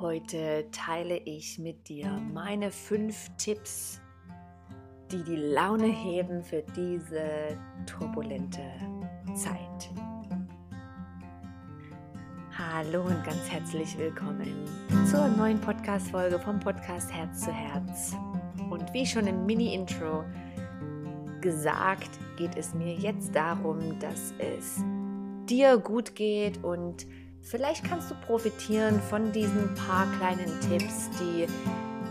[0.00, 3.98] Heute teile ich mit dir meine fünf Tipps,
[5.10, 7.56] die die Laune heben für diese
[7.86, 8.60] turbulente
[9.34, 9.90] Zeit.
[12.58, 14.66] Hallo und ganz herzlich willkommen
[15.10, 18.14] zur neuen Podcast-Folge vom Podcast Herz zu Herz.
[18.68, 20.24] Und wie schon im Mini-Intro
[21.40, 24.84] gesagt, geht es mir jetzt darum, dass es
[25.48, 27.06] dir gut geht und
[27.48, 31.46] Vielleicht kannst du profitieren von diesen paar kleinen Tipps, die,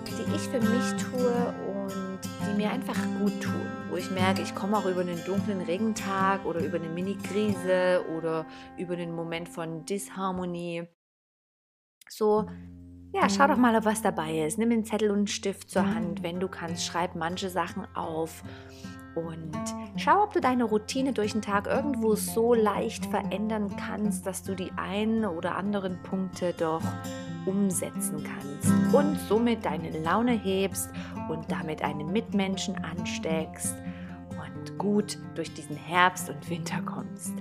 [0.07, 3.67] die ich für mich tue und die mir einfach gut tun.
[3.89, 8.45] Wo ich merke, ich komme auch über einen dunklen Regentag oder über eine Mini-Krise oder
[8.77, 10.87] über einen Moment von Disharmonie.
[12.07, 12.47] So,
[13.13, 14.57] ja, schau doch mal, ob was dabei ist.
[14.57, 16.23] Nimm einen Zettel und einen Stift zur Hand.
[16.23, 18.41] Wenn du kannst, schreib manche Sachen auf
[19.15, 19.51] und
[19.97, 24.55] schau, ob du deine Routine durch den Tag irgendwo so leicht verändern kannst, dass du
[24.55, 26.83] die einen oder anderen Punkte doch
[27.45, 30.89] umsetzen kannst und somit deine Laune hebst
[31.29, 33.75] und damit deine Mitmenschen ansteckst
[34.29, 37.33] und gut durch diesen Herbst und Winter kommst.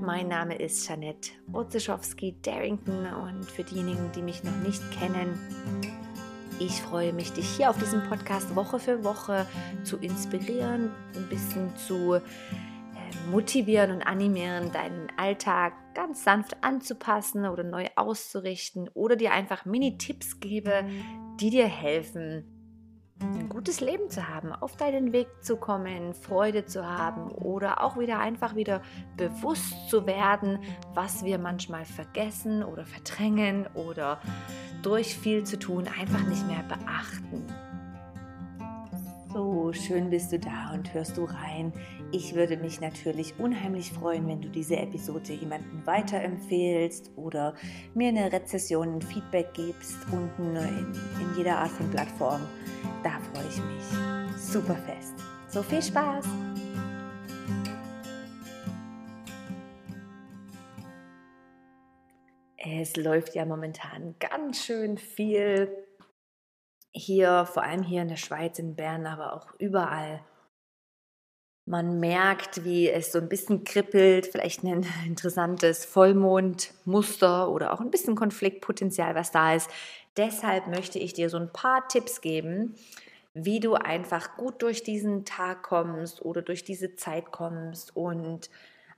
[0.00, 5.38] Mein Name ist Janette Otzeschowski-Darrington und für diejenigen, die mich noch nicht kennen,
[6.58, 9.46] ich freue mich, dich hier auf diesem Podcast Woche für Woche
[9.82, 12.20] zu inspirieren, ein bisschen zu äh,
[13.30, 20.40] motivieren und animieren, deinen Alltag ganz sanft anzupassen oder neu auszurichten oder dir einfach Mini-Tipps
[20.40, 20.84] gebe,
[21.40, 22.44] die dir helfen,
[23.20, 27.98] ein gutes Leben zu haben, auf deinen Weg zu kommen, Freude zu haben oder auch
[27.98, 28.82] wieder einfach wieder
[29.16, 30.58] bewusst zu werden,
[30.94, 34.20] was wir manchmal vergessen oder verdrängen oder
[34.84, 37.44] durch viel zu tun einfach nicht mehr beachten.
[39.32, 41.72] So schön bist du da und hörst du rein.
[42.12, 47.54] Ich würde mich natürlich unheimlich freuen, wenn du diese Episode jemandem weiterempfehlst oder
[47.94, 52.42] mir eine Rezession, ein Feedback gibst unten in, in jeder Art von Plattform.
[53.02, 55.14] Da freue ich mich super fest.
[55.48, 56.43] So viel Spaß!
[62.84, 65.74] Es läuft ja momentan ganz schön viel
[66.92, 70.22] hier, vor allem hier in der Schweiz, in Bern, aber auch überall.
[71.66, 77.90] Man merkt, wie es so ein bisschen kribbelt, vielleicht ein interessantes Vollmondmuster oder auch ein
[77.90, 79.70] bisschen Konfliktpotenzial, was da ist.
[80.18, 82.74] Deshalb möchte ich dir so ein paar Tipps geben,
[83.32, 88.50] wie du einfach gut durch diesen Tag kommst oder durch diese Zeit kommst und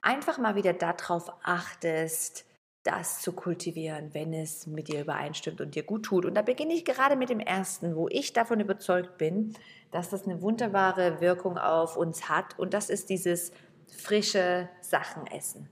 [0.03, 2.47] einfach mal wieder darauf achtest,
[2.87, 6.25] das zu kultivieren, wenn es mit dir übereinstimmt und dir gut tut.
[6.25, 9.55] Und da beginne ich gerade mit dem ersten, wo ich davon überzeugt bin,
[9.91, 12.59] dass das eine wunderbare Wirkung auf uns hat.
[12.59, 13.53] Und das ist dieses
[13.89, 15.69] frische Sachen essen.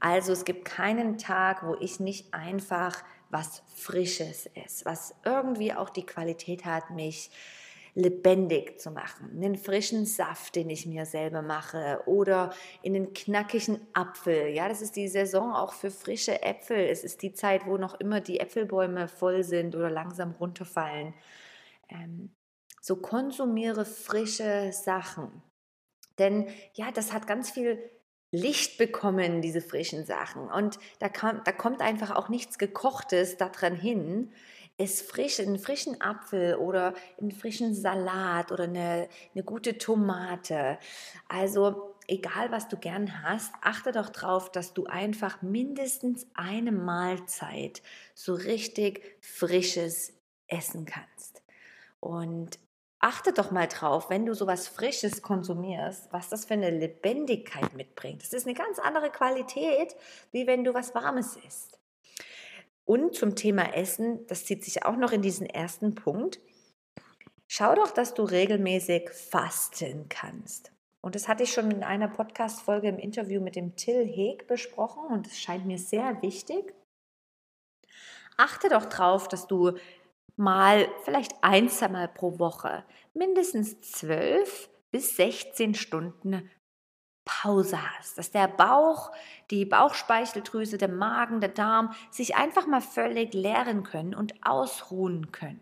[0.00, 5.88] Also es gibt keinen Tag, wo ich nicht einfach was Frisches esse, was irgendwie auch
[5.88, 7.30] die Qualität hat, mich
[7.94, 9.30] lebendig zu machen.
[9.36, 14.48] Einen frischen Saft, den ich mir selber mache oder in einen knackigen Apfel.
[14.48, 16.78] Ja, das ist die Saison auch für frische Äpfel.
[16.78, 21.14] Es ist die Zeit, wo noch immer die Äpfelbäume voll sind oder langsam runterfallen.
[21.88, 22.34] Ähm,
[22.80, 25.42] so konsumiere frische Sachen.
[26.18, 27.78] Denn ja, das hat ganz viel
[28.30, 30.50] Licht bekommen, diese frischen Sachen.
[30.50, 34.32] Und da, kam, da kommt einfach auch nichts Gekochtes daran hin,
[34.76, 40.78] es frisch, einen frischen Apfel oder einen frischen Salat oder eine, eine gute Tomate.
[41.28, 47.82] Also egal, was du gern hast, achte doch drauf, dass du einfach mindestens eine Mahlzeit
[48.14, 50.12] so richtig frisches
[50.48, 51.42] essen kannst.
[52.00, 52.58] Und
[52.98, 58.22] achte doch mal drauf, wenn du sowas Frisches konsumierst, was das für eine Lebendigkeit mitbringt.
[58.22, 59.94] Das ist eine ganz andere Qualität,
[60.32, 61.78] wie wenn du was Warmes isst.
[62.84, 66.40] Und zum Thema Essen, das zieht sich auch noch in diesen ersten Punkt.
[67.46, 70.72] Schau doch, dass du regelmäßig fasten kannst.
[71.00, 75.04] Und das hatte ich schon in einer Podcast-Folge im Interview mit dem Till Heg besprochen
[75.10, 76.74] und es scheint mir sehr wichtig.
[78.36, 79.72] Achte doch drauf, dass du
[80.36, 86.50] mal vielleicht ein, zweimal pro Woche mindestens 12 bis 16 Stunden
[87.24, 89.10] Pause hast, dass der Bauch,
[89.50, 95.60] die Bauchspeicheldrüse, der Magen, der Darm sich einfach mal völlig leeren können und ausruhen können.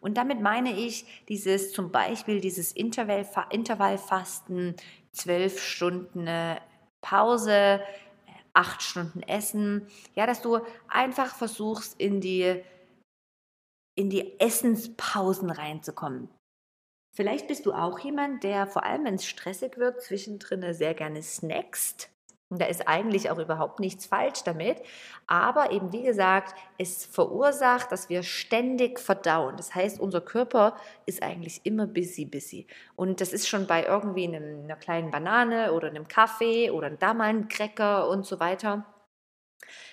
[0.00, 4.74] Und damit meine ich dieses zum Beispiel dieses Intervall, Intervallfasten,
[5.12, 6.28] zwölf Stunden
[7.02, 7.80] Pause,
[8.52, 12.62] acht Stunden Essen, ja, dass du einfach versuchst in die
[13.96, 16.30] in die Essenspausen reinzukommen.
[17.12, 21.22] Vielleicht bist du auch jemand, der vor allem, wenn es stressig wird, zwischendrin sehr gerne
[21.22, 22.08] snackst.
[22.50, 24.82] Und da ist eigentlich auch überhaupt nichts falsch damit.
[25.28, 29.56] Aber eben, wie gesagt, es verursacht, dass wir ständig verdauen.
[29.56, 30.76] Das heißt, unser Körper
[31.06, 32.66] ist eigentlich immer busy, busy.
[32.96, 37.14] Und das ist schon bei irgendwie einem, einer kleinen Banane oder einem Kaffee oder da
[37.14, 38.84] mal Cracker und so weiter.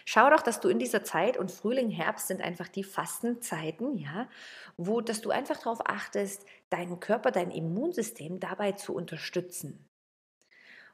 [0.06, 4.30] Schau doch, dass du in dieser Zeit und Frühling, Herbst sind einfach die Fastenzeiten, ja,
[4.78, 9.88] wo dass du einfach darauf achtest, deinen Körper, dein Immunsystem dabei zu unterstützen.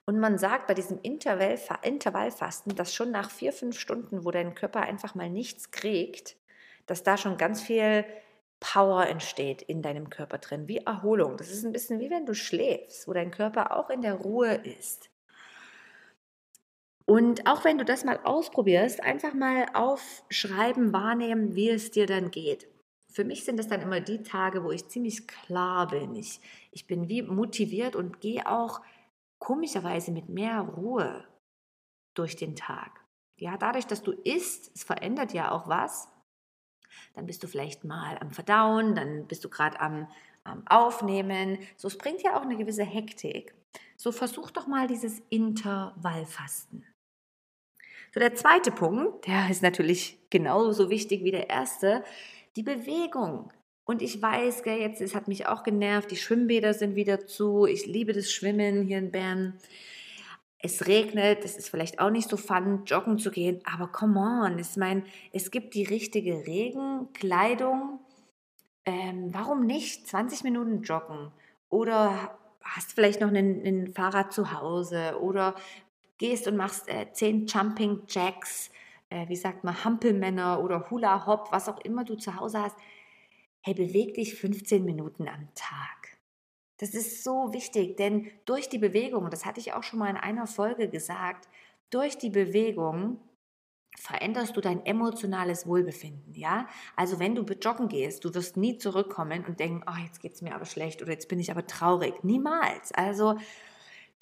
[0.05, 4.53] Und man sagt bei diesem Intervall, Intervallfasten, dass schon nach vier, fünf Stunden, wo dein
[4.53, 6.35] Körper einfach mal nichts kriegt,
[6.85, 8.05] dass da schon ganz viel
[8.59, 11.37] Power entsteht in deinem Körper drin, wie Erholung.
[11.37, 14.55] Das ist ein bisschen wie wenn du schläfst, wo dein Körper auch in der Ruhe
[14.55, 15.09] ist.
[17.05, 22.31] Und auch wenn du das mal ausprobierst, einfach mal aufschreiben, wahrnehmen, wie es dir dann
[22.31, 22.67] geht.
[23.11, 26.15] Für mich sind das dann immer die Tage, wo ich ziemlich klar bin.
[26.15, 26.39] Ich,
[26.71, 28.81] ich bin wie motiviert und gehe auch
[29.39, 31.27] komischerweise mit mehr Ruhe
[32.15, 33.01] durch den Tag.
[33.37, 36.07] Ja, dadurch, dass du isst, es verändert ja auch was.
[37.13, 40.07] Dann bist du vielleicht mal am Verdauen, dann bist du gerade am,
[40.43, 41.59] am Aufnehmen.
[41.75, 43.53] So, es bringt ja auch eine gewisse Hektik.
[43.97, 46.85] So, versuch doch mal dieses Intervallfasten.
[48.13, 52.03] So, der zweite Punkt, der ist natürlich genauso wichtig wie der erste,
[52.55, 53.51] die Bewegung.
[53.85, 57.65] Und ich weiß, gell, jetzt es hat mich auch genervt, die Schwimmbäder sind wieder zu.
[57.65, 59.57] Ich liebe das Schwimmen hier in Bern.
[60.59, 64.59] Es regnet, es ist vielleicht auch nicht so fun, joggen zu gehen, aber come on,
[64.59, 67.99] ich meine, es gibt die richtige Regenkleidung.
[68.85, 71.31] Ähm, warum nicht 20 Minuten joggen?
[71.69, 75.55] Oder hast vielleicht noch ein Fahrrad zu Hause oder
[76.23, 78.71] gehst und machst äh, 10 Jumping Jacks,
[79.09, 82.77] äh, wie sagt man, Hampelmänner oder Hula Hop, was auch immer du zu Hause hast
[83.63, 86.17] hey, beweg dich 15 Minuten am Tag.
[86.77, 90.17] Das ist so wichtig, denn durch die Bewegung, das hatte ich auch schon mal in
[90.17, 91.47] einer Folge gesagt,
[91.89, 93.21] durch die Bewegung
[93.97, 96.67] veränderst du dein emotionales Wohlbefinden, ja?
[96.95, 100.41] Also wenn du joggen gehst, du wirst nie zurückkommen und denken, oh, jetzt geht es
[100.41, 102.23] mir aber schlecht oder jetzt bin ich aber traurig.
[102.23, 102.91] Niemals.
[102.91, 103.37] Also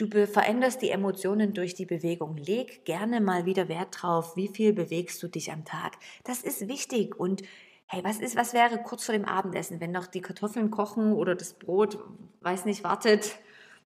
[0.01, 2.37] du veränderst die Emotionen durch die Bewegung.
[2.37, 5.97] Leg gerne mal wieder Wert drauf, wie viel bewegst du dich am Tag.
[6.23, 7.43] Das ist wichtig und
[7.87, 11.35] hey, was ist, was wäre kurz vor dem Abendessen, wenn noch die Kartoffeln kochen oder
[11.35, 11.99] das Brot,
[12.41, 13.35] weiß nicht, wartet,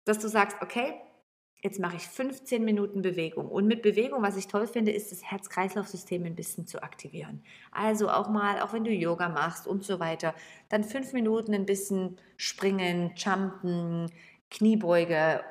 [0.05, 0.93] dass du sagst, okay,
[1.61, 3.47] jetzt mache ich 15 Minuten Bewegung.
[3.47, 7.43] Und mit Bewegung, was ich toll finde, ist das Herz-Kreislauf-System ein bisschen zu aktivieren.
[7.71, 10.35] Also auch mal, auch wenn du Yoga machst und so weiter,
[10.69, 14.11] dann fünf Minuten ein bisschen springen, jumpen,
[14.51, 15.43] Kniebeuge,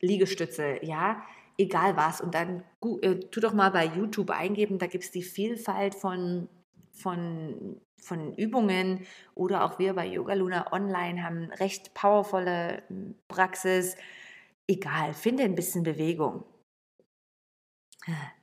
[0.00, 1.22] Liegestütze, ja,
[1.58, 2.20] egal was.
[2.20, 2.62] Und dann
[3.02, 6.48] äh, tu doch mal bei YouTube eingeben, da gibt es die Vielfalt von
[6.92, 13.96] von, von Übungen oder auch wir bei Yoga Luna Online haben recht powervolle hm, Praxis.
[14.66, 16.44] Egal, finde ein bisschen Bewegung.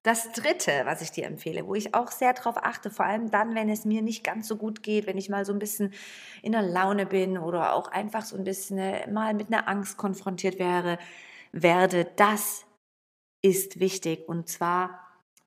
[0.04, 3.56] Das dritte, was ich dir empfehle, wo ich auch sehr darauf achte, vor allem dann,
[3.56, 5.94] wenn es mir nicht ganz so gut geht, wenn ich mal so ein bisschen
[6.44, 9.98] in der Laune bin oder auch einfach so ein bisschen äh, mal mit einer Angst
[9.98, 11.00] konfrontiert wäre,
[11.52, 12.66] werde, das
[13.42, 14.28] ist wichtig.
[14.28, 15.00] Und zwar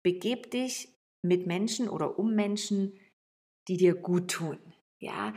[0.03, 0.89] begeb dich
[1.23, 2.99] mit Menschen oder um Menschen,
[3.69, 4.59] die dir gut tun.
[4.99, 5.33] Ja,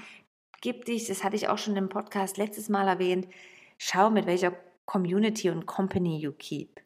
[0.62, 3.28] gib dich, das hatte ich auch schon im Podcast letztes Mal erwähnt,
[3.78, 4.56] schau mit welcher
[4.86, 6.82] Community und Company you keep.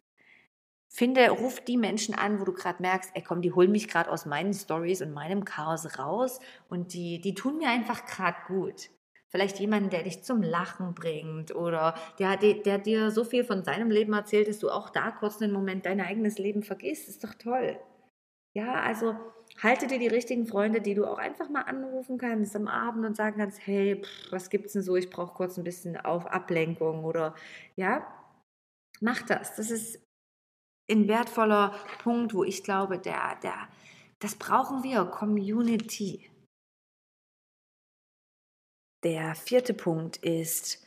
[0.89, 4.09] Finde, ruf die Menschen an, wo du gerade merkst, ey komm, die holen mich gerade
[4.09, 6.39] aus meinen Stories und meinem Chaos raus
[6.69, 8.89] und die, die tun mir einfach gerade gut.
[9.29, 13.63] Vielleicht jemanden, der dich zum Lachen bringt oder der, der, der dir so viel von
[13.63, 17.09] seinem Leben erzählt, dass du auch da kurz einen Moment dein eigenes Leben vergisst.
[17.09, 17.77] Ist doch toll.
[18.55, 19.15] Ja, also
[19.61, 23.15] halte dir die richtigen Freunde, die du auch einfach mal anrufen kannst am Abend und
[23.15, 24.95] sagen kannst, hey, pff, was gibt's denn so?
[24.95, 27.35] Ich brauche kurz ein bisschen auf Ablenkung oder
[27.75, 28.07] ja,
[29.01, 29.55] mach das.
[29.55, 30.01] Das ist
[30.89, 33.67] ein wertvoller Punkt, wo ich glaube, der, der,
[34.19, 36.29] das brauchen wir, Community.
[39.03, 40.85] Der vierte Punkt ist,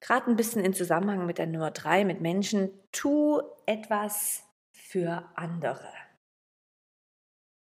[0.00, 5.92] gerade ein bisschen in Zusammenhang mit der Nummer drei, mit Menschen, tu etwas für andere.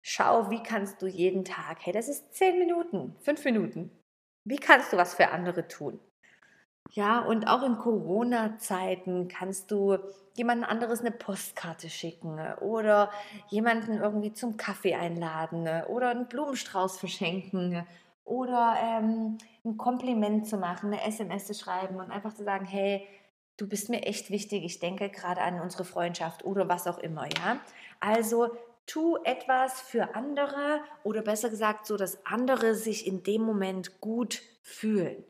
[0.03, 3.91] Schau, wie kannst du jeden Tag, hey, das ist zehn Minuten, fünf Minuten.
[4.45, 5.99] Wie kannst du was für andere tun?
[6.93, 9.99] Ja, und auch in Corona-Zeiten kannst du
[10.35, 13.11] jemand anderes eine Postkarte schicken oder
[13.49, 17.87] jemanden irgendwie zum Kaffee einladen oder einen Blumenstrauß verschenken
[18.27, 23.07] oder ähm, ein Kompliment zu machen, eine SMS zu schreiben und einfach zu sagen, hey,
[23.57, 27.27] du bist mir echt wichtig, ich denke gerade an unsere Freundschaft oder was auch immer,
[27.27, 27.59] ja.
[28.01, 28.51] Also
[28.85, 34.43] tu etwas für andere oder besser gesagt so, dass andere sich in dem Moment gut
[34.63, 35.25] fühlen.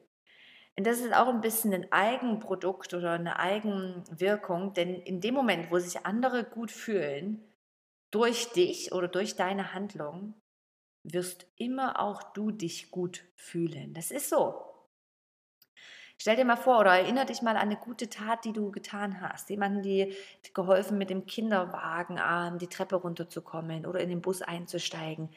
[0.79, 5.71] Und das ist auch ein bisschen ein Eigenprodukt oder eine Eigenwirkung, denn in dem Moment,
[5.71, 7.43] wo sich andere gut fühlen,
[8.11, 10.35] durch dich oder durch deine Handlung,
[11.12, 13.94] wirst immer auch du dich gut fühlen.
[13.94, 14.62] Das ist so.
[16.18, 19.20] Stell dir mal vor oder erinnere dich mal an eine gute Tat, die du getan
[19.20, 19.50] hast.
[19.50, 20.14] Jemanden, die
[20.54, 25.28] geholfen mit dem Kinderwagenarm die Treppe runterzukommen oder in den Bus einzusteigen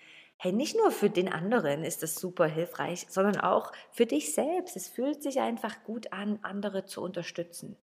[0.41, 4.77] hey, nicht nur für den anderen ist das super hilfreich, sondern auch für dich selbst.
[4.77, 7.75] Es fühlt sich einfach gut an, andere zu unterstützen.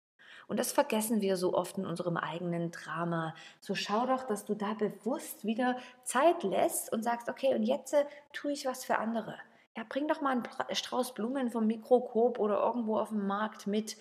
[0.46, 3.34] Und das vergessen wir so oft in unserem eigenen Drama.
[3.60, 7.94] So schau doch, dass du da bewusst wieder Zeit lässt und sagst, okay, und jetzt
[7.94, 9.36] äh, tue ich was für andere.
[9.76, 13.96] Ja, bring doch mal einen Strauß Blumen vom Mikroskop oder irgendwo auf dem Markt mit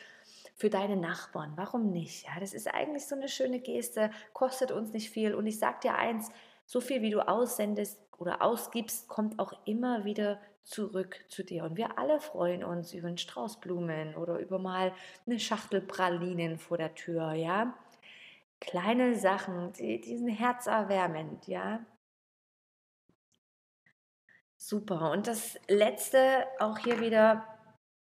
[0.56, 1.54] für deine Nachbarn.
[1.56, 2.26] Warum nicht?
[2.26, 5.36] Ja, das ist eigentlich so eine schöne Geste, kostet uns nicht viel.
[5.36, 6.30] Und ich sag dir eins,
[6.66, 11.64] so viel wie du aussendest, oder ausgibst, kommt auch immer wieder zurück zu dir.
[11.64, 14.94] Und wir alle freuen uns über einen Strauß Blumen oder über mal
[15.26, 17.78] eine Schachtel Pralinen vor der Tür, ja.
[18.60, 21.86] Kleine Sachen, die diesen Herz herzerwärmend, ja.
[24.58, 25.12] Super.
[25.12, 27.48] Und das letzte, auch hier wieder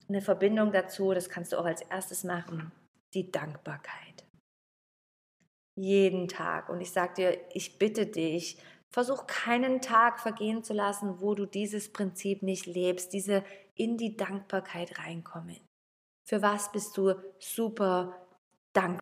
[0.08, 2.72] eine Verbindung dazu, das kannst du auch als erstes machen,
[3.14, 4.26] die Dankbarkeit.
[5.76, 6.70] Jeden Tag.
[6.70, 11.46] Und ich sage dir, ich bitte dich, Versuch keinen Tag vergehen zu lassen, wo du
[11.46, 13.44] dieses Prinzip nicht lebst, diese
[13.76, 15.60] in die Dankbarkeit reinkommen.
[16.28, 18.28] Für was bist du super
[18.74, 19.02] dankbar?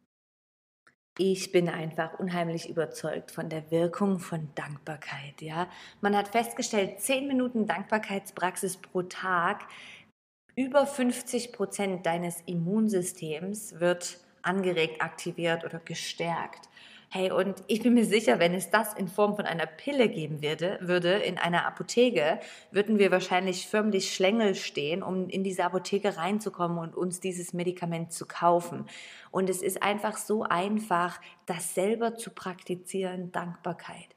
[1.17, 5.41] Ich bin einfach unheimlich überzeugt von der Wirkung von Dankbarkeit.
[5.41, 5.67] Ja,
[5.99, 9.67] man hat festgestellt, 10 Minuten Dankbarkeitspraxis pro Tag,
[10.55, 16.69] über 50 Prozent deines Immunsystems wird angeregt, aktiviert oder gestärkt.
[17.11, 20.43] Hey, und ich bin mir sicher, wenn es das in Form von einer Pille geben
[20.43, 22.39] würde, würde in einer Apotheke,
[22.69, 28.13] würden wir wahrscheinlich förmlich Schlängel stehen, um in diese Apotheke reinzukommen und uns dieses Medikament
[28.13, 28.85] zu kaufen.
[29.31, 34.15] Und es ist einfach so einfach, das selber zu praktizieren, Dankbarkeit.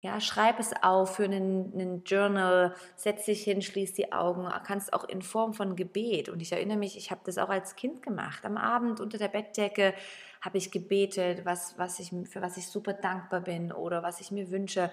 [0.00, 4.92] Ja, schreib es auf für einen, einen, Journal, setz dich hin, schließ die Augen, kannst
[4.94, 6.28] auch in Form von Gebet.
[6.28, 8.44] Und ich erinnere mich, ich habe das auch als Kind gemacht.
[8.44, 9.94] Am Abend unter der Bettdecke
[10.42, 14.30] habe ich gebetet, was, was ich, für was ich super dankbar bin oder was ich
[14.30, 14.92] mir wünsche.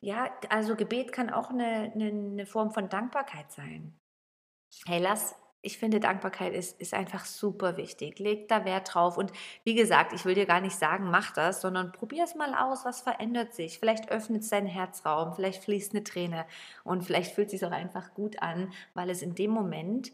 [0.00, 3.94] Ja, also Gebet kann auch eine, eine, eine Form von Dankbarkeit sein.
[4.86, 8.18] Hey, lass ich finde, Dankbarkeit ist, ist einfach super wichtig.
[8.18, 9.18] Leg da Wert drauf.
[9.18, 9.32] Und
[9.64, 12.84] wie gesagt, ich will dir gar nicht sagen, mach das, sondern probier es mal aus,
[12.84, 13.78] was verändert sich.
[13.78, 16.46] Vielleicht öffnet es deinen Herzraum, vielleicht fließt eine Träne
[16.82, 20.12] und vielleicht fühlt es sich auch einfach gut an, weil es in dem Moment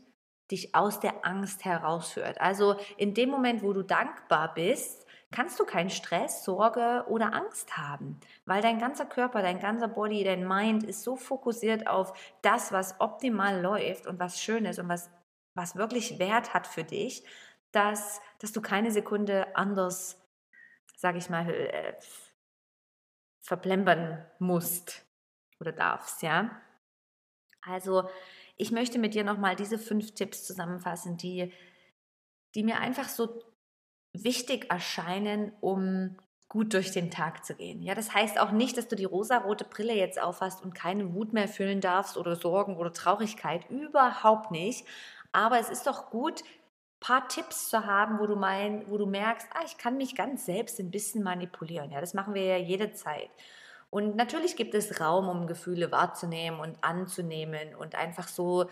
[0.51, 2.41] dich aus der Angst herausführt.
[2.41, 7.77] Also in dem Moment, wo du dankbar bist, kannst du keinen Stress, Sorge oder Angst
[7.77, 12.13] haben, weil dein ganzer Körper, dein ganzer Body, dein Mind ist so fokussiert auf
[12.43, 15.11] das, was optimal läuft und was schön ist und was
[15.57, 17.25] was wirklich Wert hat für dich,
[17.73, 20.23] dass, dass du keine Sekunde anders,
[20.97, 21.95] sage ich mal, äh,
[23.41, 25.05] verplempern musst
[25.59, 26.61] oder darfst, ja.
[27.63, 28.09] Also
[28.57, 31.53] ich möchte mit dir nochmal diese fünf Tipps zusammenfassen, die,
[32.55, 33.43] die mir einfach so
[34.13, 36.17] wichtig erscheinen, um
[36.49, 37.83] gut durch den Tag zu gehen.
[37.83, 41.33] Ja, das heißt auch nicht, dass du die rosarote Brille jetzt aufhast und keine Wut
[41.33, 43.69] mehr fühlen darfst oder Sorgen oder Traurigkeit.
[43.69, 44.87] Überhaupt nicht.
[45.33, 49.07] Aber es ist doch gut, ein paar Tipps zu haben, wo du mein, wo du
[49.07, 51.91] merkst, ah, ich kann mich ganz selbst ein bisschen manipulieren.
[51.91, 53.29] Ja, das machen wir ja jederzeit.
[53.97, 58.69] Und natürlich gibt es Raum, um Gefühle wahrzunehmen und anzunehmen und einfach so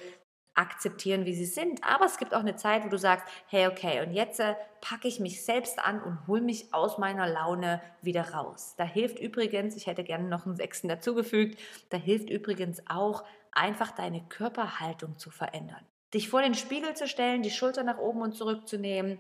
[0.53, 1.83] akzeptieren, wie sie sind.
[1.83, 5.09] Aber es gibt auch eine Zeit, wo du sagst, hey, okay, und jetzt äh, packe
[5.09, 8.75] ich mich selbst an und hole mich aus meiner Laune wieder raus.
[8.77, 13.93] Da hilft übrigens, ich hätte gerne noch einen sechsten dazugefügt, da hilft übrigens auch, einfach
[13.93, 18.37] deine Körperhaltung zu verändern dich vor den Spiegel zu stellen, die Schulter nach oben und
[18.37, 19.19] zurück zu nehmen,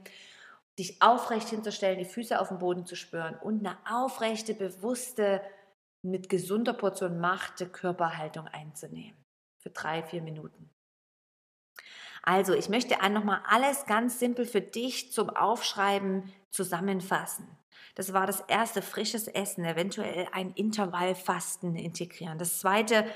[0.78, 5.40] dich aufrecht hinzustellen, die Füße auf dem Boden zu spüren und eine aufrechte, bewusste,
[6.04, 9.16] mit gesunder Portion Macht Körperhaltung einzunehmen.
[9.58, 10.70] Für drei, vier Minuten.
[12.22, 17.46] Also, ich möchte nochmal alles ganz simpel für dich zum Aufschreiben zusammenfassen.
[17.94, 22.38] Das war das erste, frisches Essen, eventuell ein Intervallfasten integrieren.
[22.38, 23.06] Das zweite,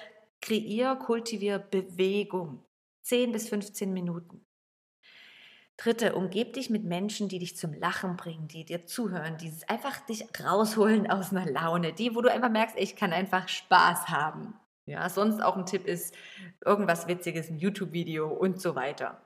[0.41, 2.65] kreier, kultivier Bewegung.
[3.03, 4.45] 10 bis 15 Minuten.
[5.79, 10.01] Dritte, umgeb dich mit Menschen, die dich zum Lachen bringen, die dir zuhören, die einfach
[10.01, 14.55] dich rausholen aus einer Laune, die, wo du einfach merkst, ich kann einfach Spaß haben.
[14.87, 16.15] Ja, sonst auch ein Tipp ist
[16.65, 19.23] irgendwas Witziges, ein YouTube-Video und so weiter.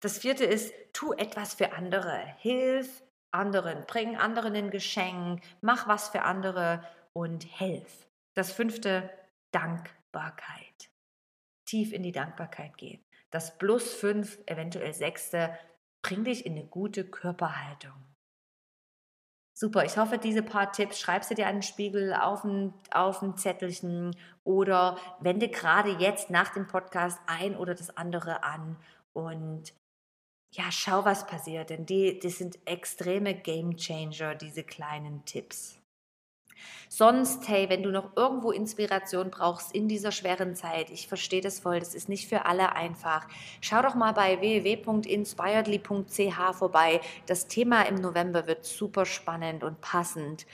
[0.00, 2.20] Das vierte ist, tu etwas für andere.
[2.38, 8.06] Hilf anderen, bring anderen ein Geschenk, mach was für andere und helf.
[8.34, 9.08] Das fünfte,
[9.52, 10.90] Dankbarkeit
[11.66, 13.00] tief in die Dankbarkeit gehen.
[13.36, 15.56] Das Plus 5, eventuell sechste,
[16.02, 17.92] bringt dich in eine gute Körperhaltung.
[19.54, 23.20] Super, ich hoffe, diese paar Tipps schreibst du dir an den Spiegel auf ein, auf
[23.20, 28.76] ein Zettelchen oder wende gerade jetzt nach dem Podcast ein oder das andere an
[29.12, 29.74] und
[30.52, 35.78] ja, schau, was passiert, denn die, die sind extreme Game Changer, diese kleinen Tipps.
[36.88, 41.60] Sonst, hey, wenn du noch irgendwo Inspiration brauchst in dieser schweren Zeit, ich verstehe das
[41.60, 43.26] voll, das ist nicht für alle einfach.
[43.60, 47.00] Schau doch mal bei www.inspiredly.ch vorbei.
[47.26, 50.46] Das Thema im November wird super spannend und passend.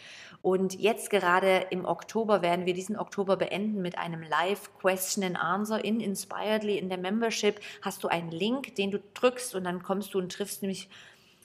[0.43, 5.37] Und jetzt gerade im Oktober werden wir diesen Oktober beenden mit einem Live Question and
[5.37, 7.61] Answer in Inspiredly in der Membership.
[7.81, 10.89] Hast du einen Link, den du drückst und dann kommst du und triffst mich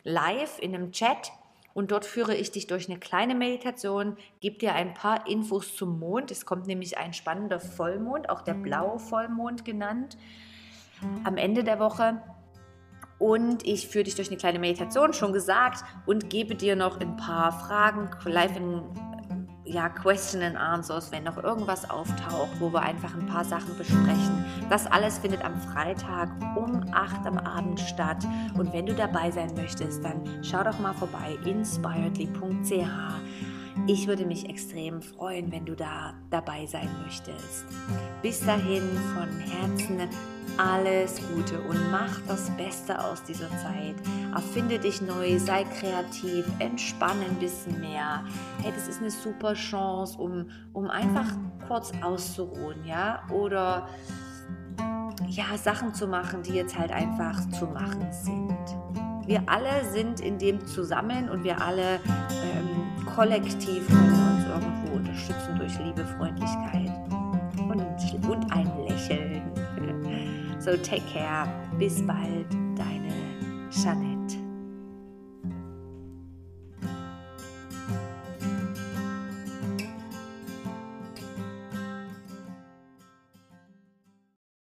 [0.04, 1.32] live in einem Chat
[1.78, 6.00] und dort führe ich dich durch eine kleine Meditation, gebe dir ein paar Infos zum
[6.00, 6.32] Mond.
[6.32, 10.18] Es kommt nämlich ein spannender Vollmond, auch der blaue Vollmond genannt,
[11.24, 12.20] am Ende der Woche.
[13.20, 17.16] Und ich führe dich durch eine kleine Meditation, schon gesagt, und gebe dir noch ein
[17.16, 18.82] paar Fragen live in
[19.68, 24.46] ja, Question and Answers, wenn noch irgendwas auftaucht, wo wir einfach ein paar Sachen besprechen.
[24.70, 28.26] Das alles findet am Freitag um 8 am Abend statt.
[28.58, 32.88] Und wenn du dabei sein möchtest, dann schau doch mal vorbei inspiredly.ch.
[33.86, 37.66] Ich würde mich extrem freuen, wenn du da dabei sein möchtest.
[38.22, 38.84] Bis dahin
[39.14, 40.00] von Herzen
[40.58, 43.96] alles Gute und mach das Beste aus dieser Zeit.
[44.34, 48.24] Erfinde dich neu, sei kreativ, entspanne ein bisschen mehr.
[48.62, 51.28] Hey, das ist eine super Chance, um, um einfach
[51.68, 53.22] kurz auszuruhen, ja?
[53.30, 53.88] Oder
[55.28, 58.58] ja, Sachen zu machen, die jetzt halt einfach zu machen sind.
[59.26, 65.58] Wir alle sind in dem zusammen und wir alle ähm, kollektiv können uns irgendwo unterstützen
[65.58, 66.92] durch Liebe, Freundlichkeit
[67.60, 68.67] und, und ein.
[70.68, 71.48] So take care.
[71.80, 72.46] Bis bald,
[72.76, 73.14] deine
[73.72, 74.17] Jeanette.